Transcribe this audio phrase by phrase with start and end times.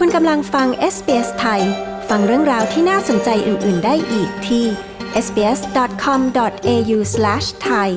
[0.00, 1.62] คุณกำลังฟัง SBS ไทย
[2.08, 4.64] ฟังเรื่องราวที่น่าสนใจอื่น ๆ ได้อีกที่
[5.24, 7.88] sbs.com.au/thai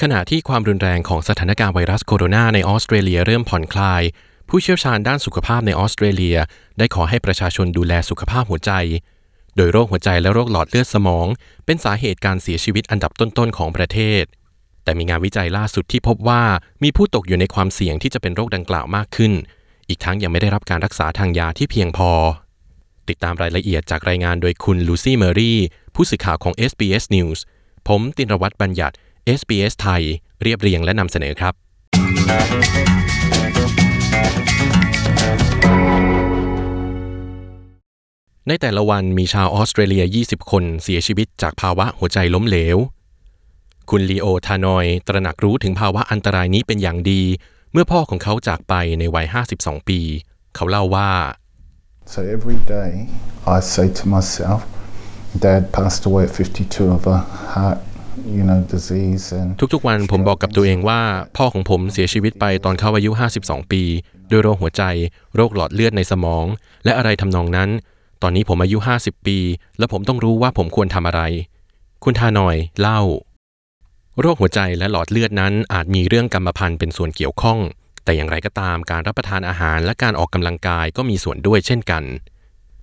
[0.00, 4.02] ขณะที่ความรุนแรงของสถานการณ์ไวรัสโคโรนาในออสเตรเลียเริ่มผ่อนคลาย
[4.48, 6.36] ผู้เชี่ยวชาญด้านสุขภาพในออสเตรเลีย
[6.78, 8.72] ได้ขอให้ประชาชนดูแลสุขภาพหัวใจ
[9.56, 11.26] โดยโรคหัวใจและโรคหลอดเลือดสมอง
[11.66, 14.24] เป็นสาเหตุการเสียชีวิตอันดับต้น ๆ ของประเทศ
[14.88, 16.42] แต่มีงานวิจัยล่าสุดที่พบว่า
[16.82, 19.32] มีผู้ตกอยู่ในความเสี่ยงที่จะเป็นโรคดังกล่าวมากขึ้น
[19.88, 22.10] อีกทั้งยังไม่ได้รับการรักษาทางยาที่เพียงพอ
[23.08, 25.58] ติดตามรายละเอียดจากรายงานโดยคุณลูซี่เมอรี่
[25.94, 27.38] ผู้สื่อข่าวของ SBS News
[27.88, 28.94] ผมตินรวัตรบัญญัติ
[29.38, 30.02] SBS ไทย
[30.42, 31.54] เรียบเรียงและนำเสนอครับ
[38.48, 42.78] ในแต่ละวันมีชาวออสเตรเลีย 20 คนเสียชีวิตจากภาวะหัวใจล้มเหลว
[43.90, 47.22] คุณลีโอทานอย ตระหนักรู้ถึงภาวะอันตรายนี้เป็นอย่างดี
[47.72, 49.26] เมื่อพ่อของเขาจากไปในวัย
[49.58, 50.00] 52 ปี
[50.54, 51.10] เขาเล่าว่า
[52.12, 52.90] So every day
[53.56, 54.60] I say to myself,
[55.44, 57.18] Dad passed away at 52 of a
[57.54, 57.78] heart,
[58.36, 61.00] you know, disease and ทุกๆวันผมบอกกับตัวเองว่า
[61.36, 63.10] พ่อของผมเสียชีวิตไปตอนเขาอายุ
[63.42, 63.82] 52 ปี
[64.30, 64.82] ด้วยโรคหัวใจ
[65.34, 66.44] โรคหลอดเลือดในสมอง
[66.84, 67.70] และอะไรทำนองนั้น
[68.22, 69.38] ตอนนี้ผมอายุ 50 ปี
[69.78, 71.22] และผมต้องรู้ว่าผมควรทำอะไร
[72.04, 73.00] คุณทานอยเล่า
[74.20, 77.58] โรคหัวใจและหลอดเลือดนั้นอาจมีเรื่องกรรมพันธุ์เป็นส่วนเกี่ยวข้อง
[78.04, 82.04] แต่อย่างไรก็ตามการรับประทานอาหารและการออกกำลังกายก็มีส่วนด้วยเช่นกัน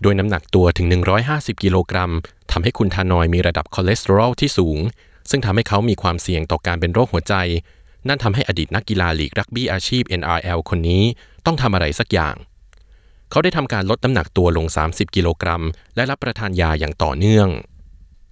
[0.02, 0.88] โดยน้ำหนักตัวถึง
[1.25, 2.11] 150 กิโลกรัม
[2.52, 4.80] ทำให้คุณทานอยมีระดับคอเลสเตอรอลที่สูง
[5.30, 7.33] ซึ่งทำให้เขามีความเสี่ยงต่อการเป็นโรคหัวใจ
[8.08, 11.03] นั่นทำให้อดีตนักกีฬาลีกรักบี้อาชีพ NRL คนนี้
[11.45, 12.36] ต้องทำอะไรสักอย่าง
[13.31, 15.63] เขาได้ทำการลดน้ำหนักตัวลง 30 กิโลกรัม
[15.95, 17.50] และรับประทานยาอย่างต่อเนื่อง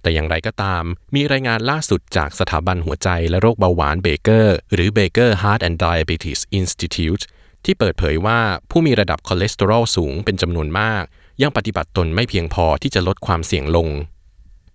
[0.04, 7.22] แต่อย่างไรก็ตาม มีรายงานล่าสุดจากสถาบันหัวใจและโรคเบาหวานเบเกอร์หรือ Baker Heart and Diabetes Institute
[7.64, 11.02] ที่เปิดเผยว่าผู้มีระดับคอเลสเตอรอลสูงเป็นจำนวนมาก
[11.42, 13.88] ยังปฏิบัติตนไม่เพียงพอที่จะลดความเสี่ยงลง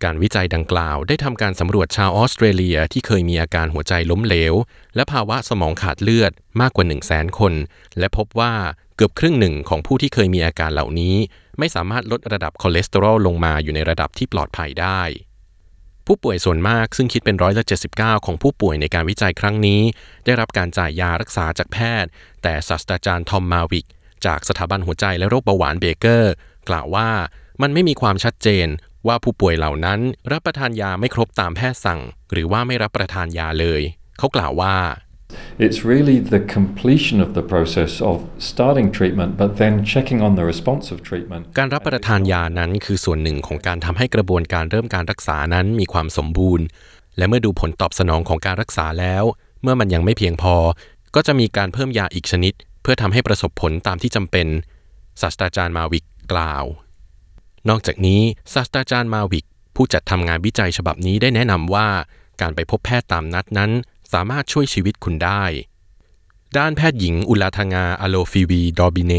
[0.03, 4.53] การวิจัยดังกล่าวได้ทำการสำรวจชาวออสเตรเลียที่เคยมีอาการหัวใจล้มเหลว
[4.95, 6.31] และภาวะสมองขาดเลือด
[6.62, 7.53] มากกว่า 1 0 0 0 0แสนคน
[8.00, 8.53] และพบว่า
[8.95, 11.16] เกือบครึ่งหนึ่งของผู้ที่เคยมีอาการเหล่านี้
[11.59, 15.01] ไม่สามารถลดระดับคอเลสเตอรอลลงมาอยู่ในระดับที่ปลอดภัยได้
[16.05, 17.63] ผู้ป่วยส่วนมากซึ่งคิดเป็นร้อยละ
[17.95, 19.81] 79 ของผู้ป่วยในการวิจัยครั้งนี้
[20.25, 22.09] ได้รับการจ่ายยารักษาจากแพทย์
[22.41, 23.87] แต่ศาสตราจารย์ทอมมาวิก
[24.25, 26.33] จากสถาบันหัวใจและโรคเบาหวานเบเกอร์
[26.69, 27.09] กล่าวว่า
[27.61, 28.67] มันไม่มีความชัดเจน
[29.07, 29.99] ว่าผู้ป่วยเหล่านั้น
[30.31, 33.81] รับประทานยาไม่ครบตามแพทย์สั่ง หรือว่าไม่รับประทานยาเลย
[34.17, 34.75] เขากล่าวว่า
[35.66, 38.17] It's really the completion of the process of
[38.51, 41.44] starting treatment, but then checking on the response of treatment.
[41.57, 46.66] การรับประทานยานั้นคือส่วนหนึ่งของการทำให้กระบวนการเริ่มการรักษานั้นมีความสมบูรณ์
[47.18, 49.23] และเมื่อดูผลตอบสนองของการรักษาแล้ว
[49.62, 50.56] เมื่อมันยังไม่เพียงพอ
[51.16, 54.47] ก็จะมีการเพิ่มยาอีกชนิด เพื่อทำให้ประสบผลตามที่จำเป็น
[55.22, 56.63] ศาสตราจารย์มาวิกกล่าว
[57.69, 58.22] นอกจากนี้
[58.53, 59.45] ศาสตราจารย์มาวิก
[59.75, 61.88] ผู้จัดทำงานวิจัยฉบับนี้ได้แนะนำว่า
[62.41, 63.72] การไปพบแพทย์ตามนัดนั้น
[64.13, 65.43] สามารถช่วยชีวิตคุณได้
[66.57, 69.13] ด้านแพทย์หญิงอุลาทางาอโลฟีวีดอบิเน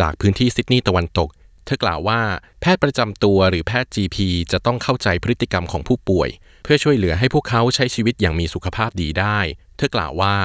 [0.00, 1.28] จากพื้นที่ซิดนีย์ตะวันตก
[1.64, 2.20] เธอกล่าวว่า
[2.60, 4.16] แพทย์ประจำตัวหรือแพทย์ GP
[4.52, 6.28] จะต้องเข้าใจพฤติกรรมของผู้ป่วย
[6.62, 9.38] เพื่อช่วยเหลือให้พวกเขาใช้ชีวิตอย่างมีสุขภาพดีได้
[9.76, 10.36] เธอกล่าวว่า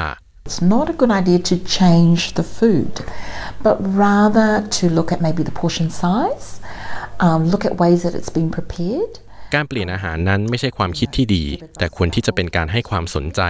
[0.47, 2.93] It's not a good idea to change the food,
[3.65, 6.47] but rather to look at maybe the portion size,
[7.25, 9.13] um, look at ways that it's been prepared.
[9.53, 11.45] การเปลี่ยนอาหารนั้นไม่ใช่ความคิดที่ดี
[11.78, 13.41] แต่ควรที่จะเป็นการให้ความสนใจ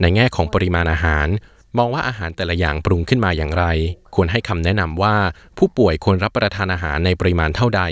[0.00, 1.28] ในแง่ของปริมาณอาหาร
[1.78, 3.64] มองว่าอาหารแต่ละอย่างปรุงขึ้นมาอย่างไร
[4.14, 5.14] ควรให้คำแนะนำว่า
[5.58, 7.82] ผู้ป่วยควรรับประทานอาหารในปริมาณเท่าใด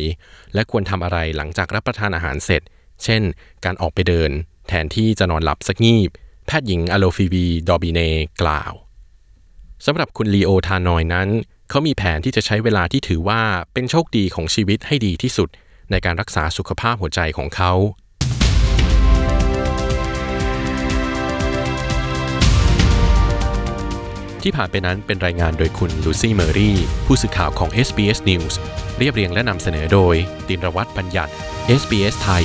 [0.54, 2.62] และควรทำอะไรหลังจากรับประทานอาหารเสร็จ
[3.04, 3.22] เช่น
[3.64, 4.30] การออกไปเดิน
[4.68, 6.10] แทนที่จะนอนหลับสักงีบ
[6.46, 8.00] แพทย์หญิงอโลฟีวีดอบิเน
[8.42, 8.72] กล่าว
[9.86, 11.28] สำหรับคุณลีโอทานอยนั้น
[11.70, 13.40] เขามีแผนที่จะใช้เวลาที่ถือว่า
[13.72, 15.48] เป็นโชคดีของชีวิตให้ดีที่สุด
[15.90, 17.72] ในการรักษาสุขภาพหัวใจของเขา
[24.42, 26.76] ที่ผ่านไปนั้นเป็นรายงานโดยคุณลูซี่เมอรี่
[27.06, 28.54] ผู้สื่อข่าวของ SBS News
[28.98, 30.14] เรียบเรียงและนำเสนอโดย
[30.48, 31.32] ตินรวัตรบัญญัติ
[31.80, 32.44] SBS ไทย